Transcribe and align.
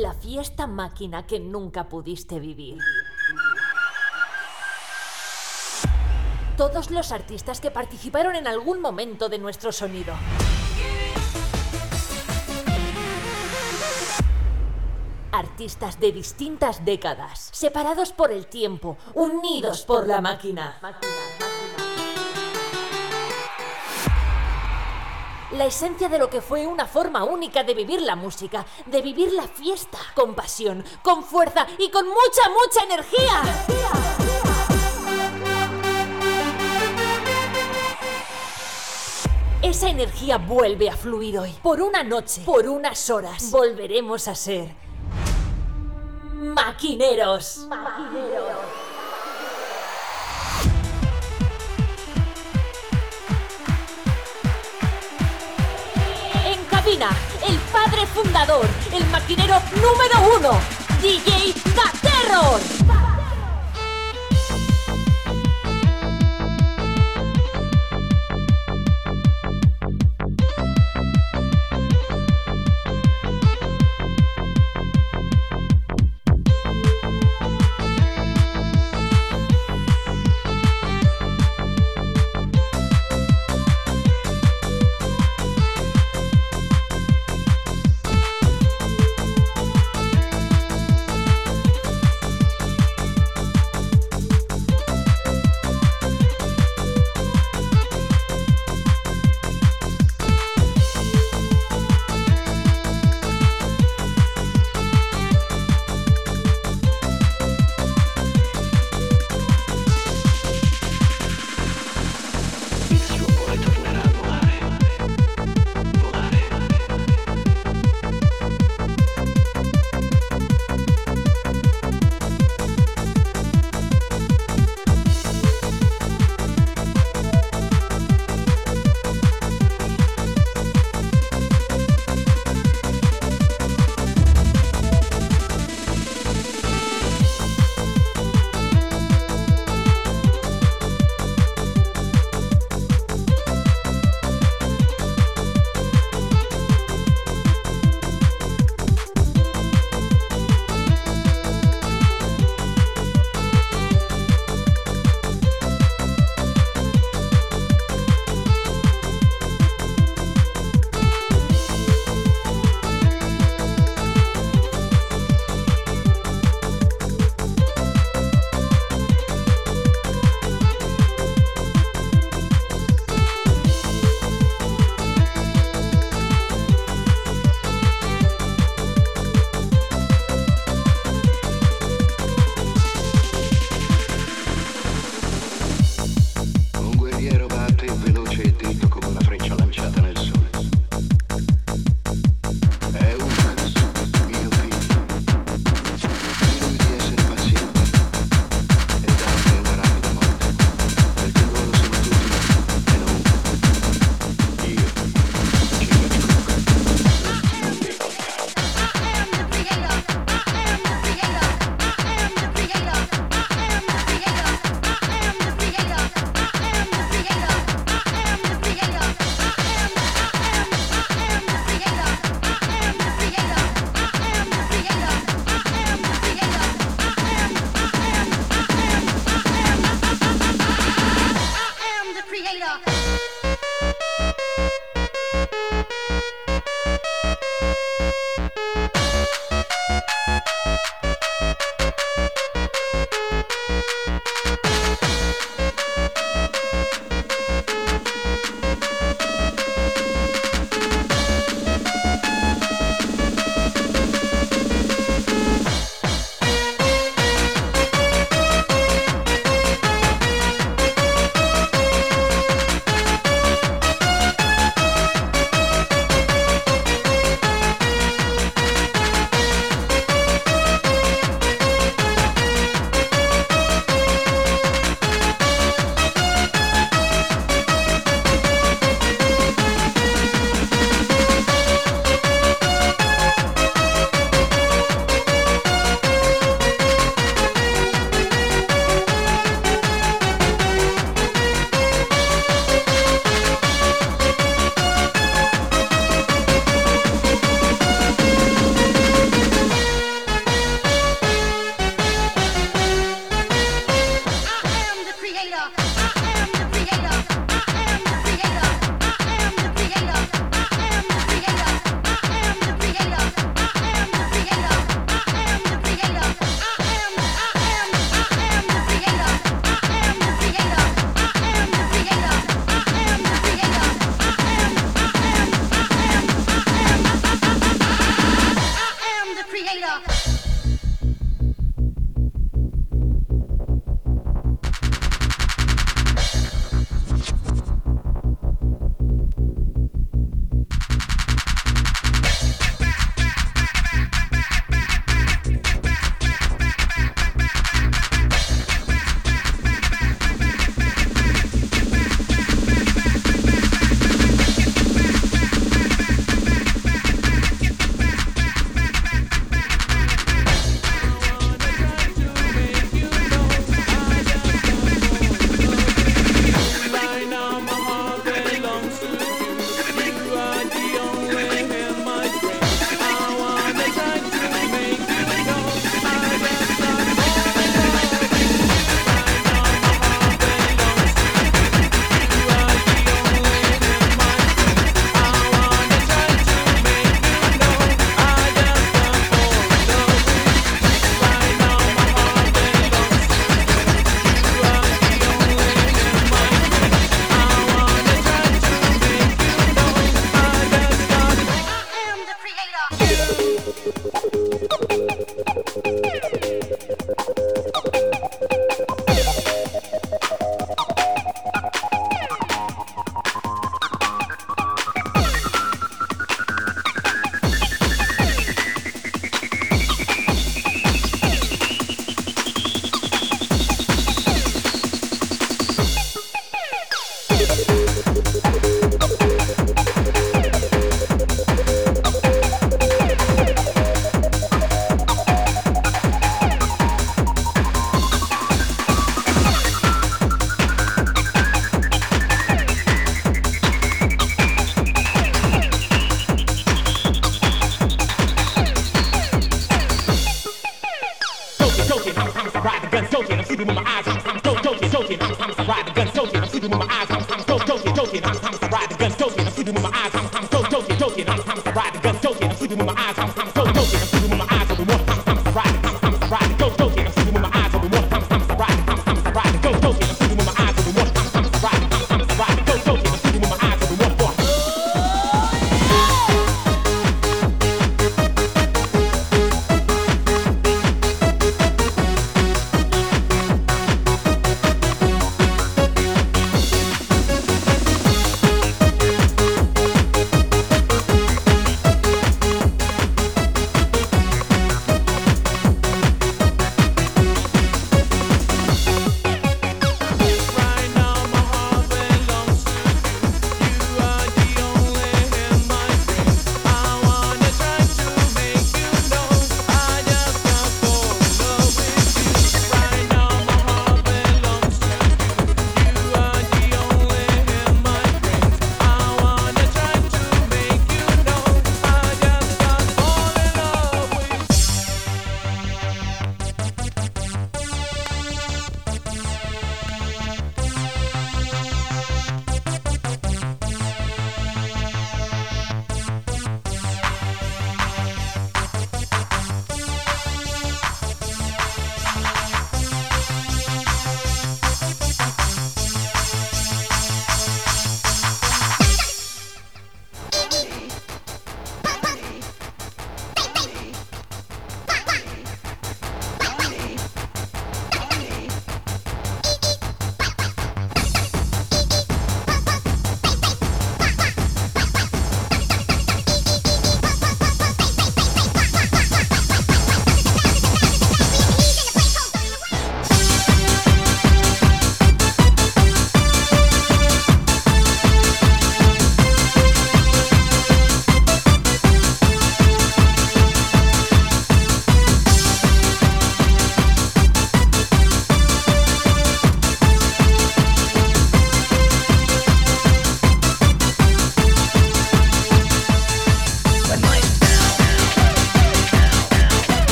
La 0.00 0.14
fiesta 0.14 0.66
máquina 0.66 1.26
que 1.26 1.38
nunca 1.38 1.86
pudiste 1.86 2.40
vivir. 2.40 2.78
Todos 6.56 6.90
los 6.90 7.12
artistas 7.12 7.60
que 7.60 7.70
participaron 7.70 8.34
en 8.34 8.46
algún 8.46 8.80
momento 8.80 9.28
de 9.28 9.38
nuestro 9.38 9.70
sonido. 9.70 10.14
Artistas 15.30 16.00
de 16.00 16.10
distintas 16.10 16.86
décadas, 16.86 17.50
separados 17.52 18.12
por 18.12 18.32
el 18.32 18.46
tiempo, 18.46 18.96
unidos 19.12 19.82
por 19.82 20.06
la 20.06 20.22
máquina. 20.22 20.80
La 25.52 25.66
esencia 25.66 26.08
de 26.08 26.18
lo 26.18 26.30
que 26.30 26.40
fue 26.40 26.66
una 26.66 26.86
forma 26.86 27.24
única 27.24 27.62
de 27.62 27.74
vivir 27.74 28.00
la 28.00 28.16
música, 28.16 28.64
de 28.86 29.02
vivir 29.02 29.32
la 29.32 29.46
fiesta, 29.46 29.98
con 30.14 30.34
pasión, 30.34 30.82
con 31.02 31.22
fuerza 31.22 31.66
y 31.76 31.90
con 31.90 32.06
mucha, 32.06 32.48
mucha 32.48 32.84
energía. 32.84 33.42
Esa 39.60 39.90
energía 39.90 40.38
vuelve 40.38 40.88
a 40.88 40.96
fluir 40.96 41.38
hoy. 41.38 41.52
Por 41.62 41.82
una 41.82 42.02
noche, 42.02 42.42
por 42.46 42.66
unas 42.66 43.10
horas, 43.10 43.50
volveremos 43.50 44.28
a 44.28 44.34
ser 44.34 44.74
maquineros. 46.42 47.66
Maquineros. 47.68 48.81
Padre 57.72 58.06
fundador, 58.06 58.66
el 58.92 59.04
maquinero 59.06 59.60
número 59.80 60.36
uno, 60.38 60.60
DJ 61.00 61.54
Da. 61.74 61.92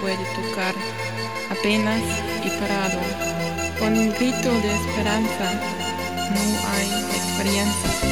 puede 0.00 0.24
tocar 0.34 0.74
apenas 1.50 2.00
y 2.44 2.50
parado. 2.60 3.00
Con 3.78 3.96
un 3.96 4.10
grito 4.10 4.50
de 4.50 4.74
esperanza 4.74 5.52
no 6.30 6.40
hay 6.72 6.88
experiencia. 7.16 8.09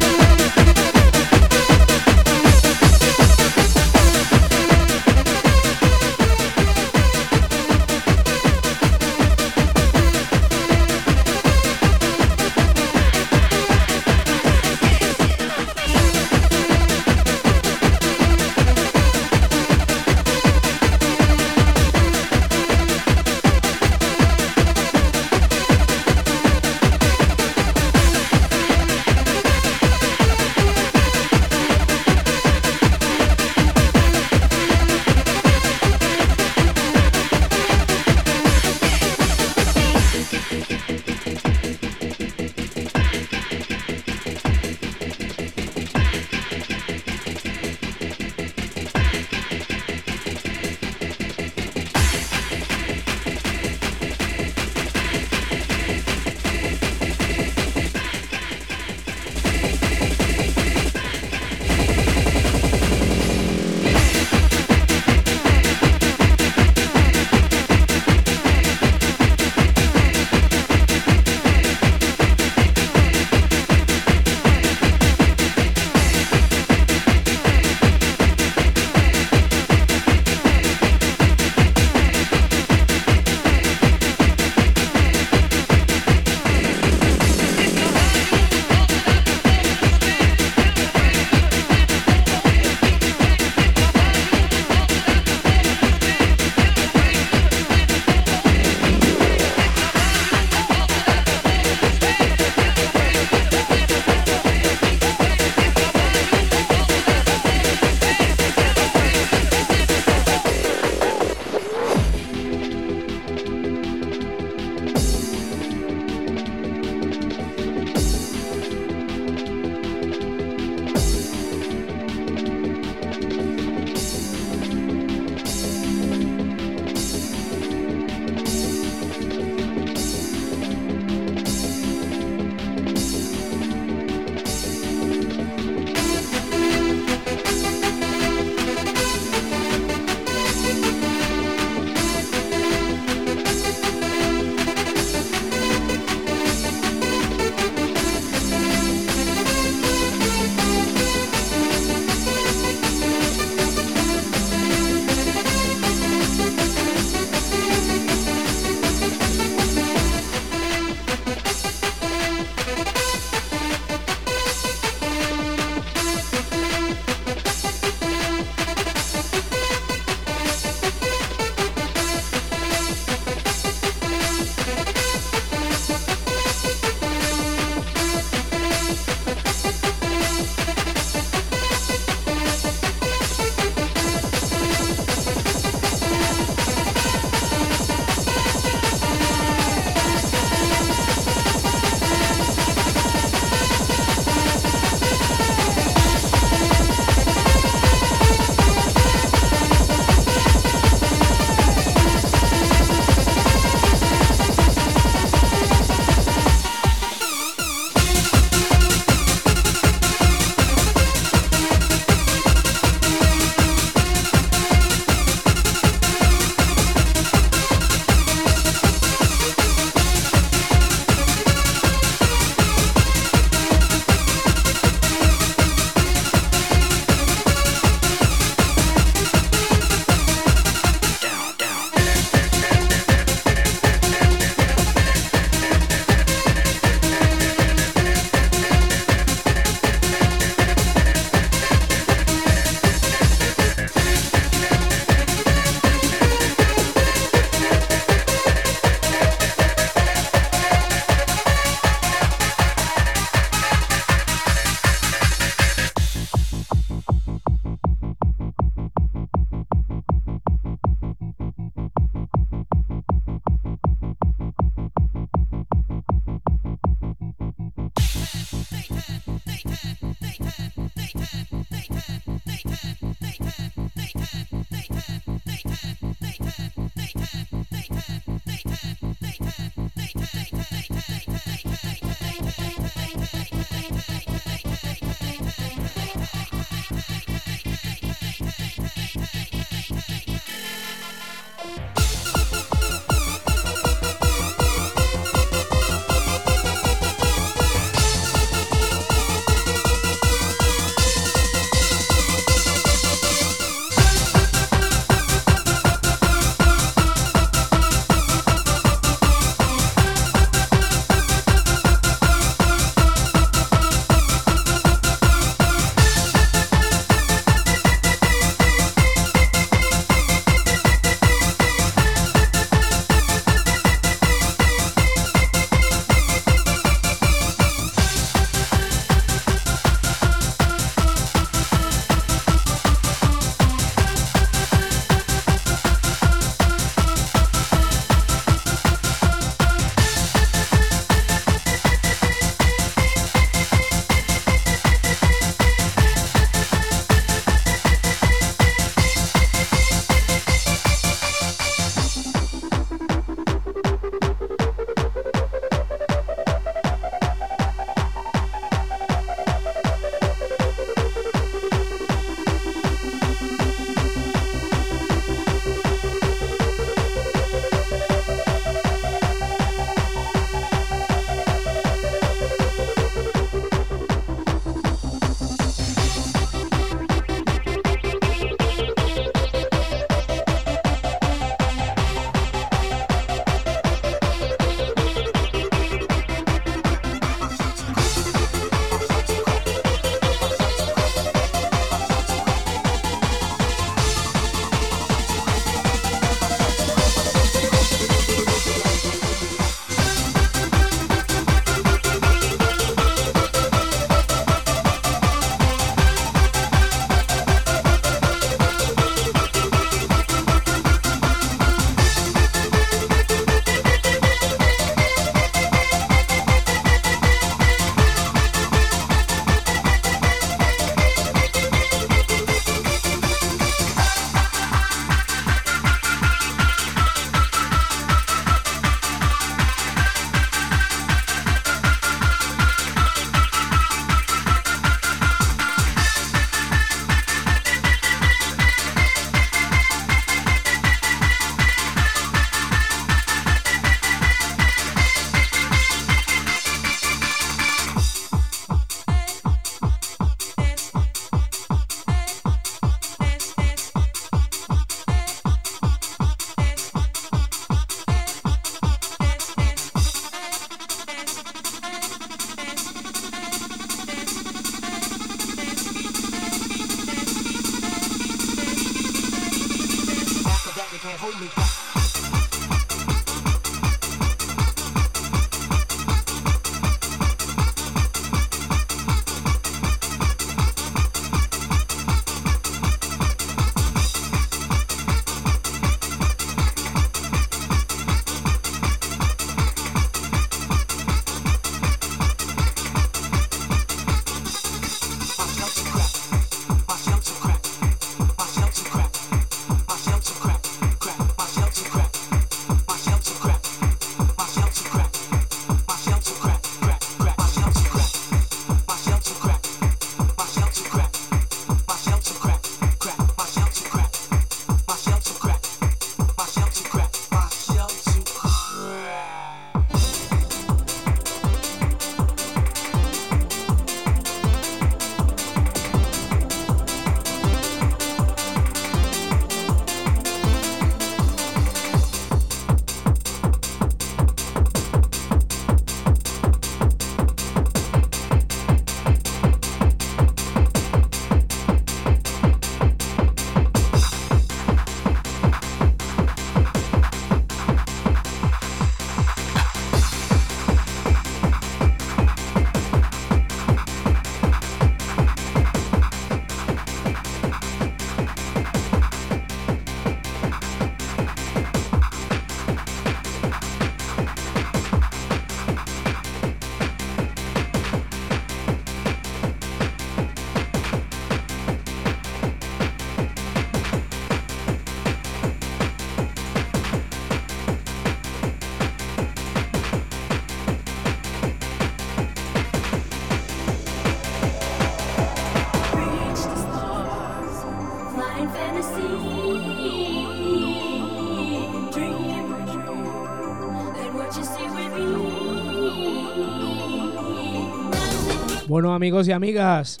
Bueno 598.66 598.94
amigos 598.94 599.28
y 599.28 599.32
amigas, 599.32 600.00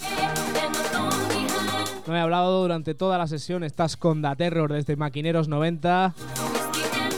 no 2.06 2.16
he 2.16 2.18
hablado 2.18 2.62
durante 2.62 2.94
toda 2.94 3.18
la 3.18 3.26
sesión, 3.26 3.62
estás 3.62 3.96
con 3.96 4.20
Da 4.20 4.34
Terror 4.34 4.72
desde 4.72 4.96
Maquineros 4.96 5.48
90, 5.48 6.12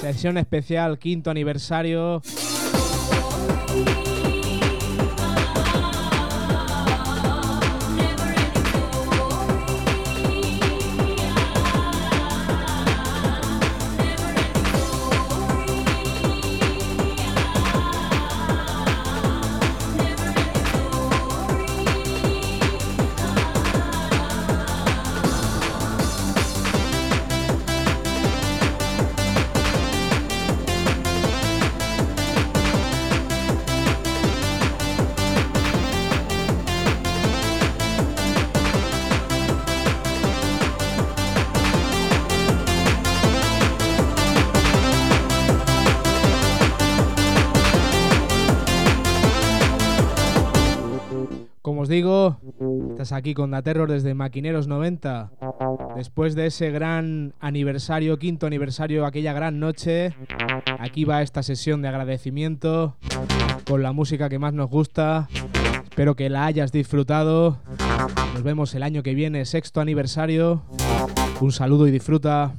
sesión 0.00 0.38
especial, 0.38 0.98
quinto 0.98 1.30
aniversario. 1.30 2.20
Aquí 53.16 53.34
con 53.34 53.50
Da 53.50 53.62
Terror 53.62 53.90
desde 53.90 54.14
Maquineros 54.14 54.68
90. 54.68 55.30
Después 55.96 56.34
de 56.34 56.46
ese 56.46 56.70
gran 56.70 57.34
aniversario, 57.40 58.18
quinto 58.18 58.46
aniversario, 58.46 59.06
aquella 59.06 59.32
gran 59.32 59.58
noche, 59.58 60.14
aquí 60.78 61.04
va 61.04 61.22
esta 61.22 61.42
sesión 61.42 61.82
de 61.82 61.88
agradecimiento 61.88 62.96
con 63.66 63.82
la 63.82 63.92
música 63.92 64.28
que 64.28 64.38
más 64.38 64.52
nos 64.52 64.68
gusta. 64.68 65.28
Espero 65.84 66.14
que 66.14 66.28
la 66.28 66.44
hayas 66.44 66.72
disfrutado. 66.72 67.58
Nos 68.34 68.42
vemos 68.42 68.74
el 68.74 68.82
año 68.82 69.02
que 69.02 69.14
viene, 69.14 69.44
sexto 69.46 69.80
aniversario. 69.80 70.62
Un 71.40 71.52
saludo 71.52 71.86
y 71.86 71.90
disfruta. 71.90 72.54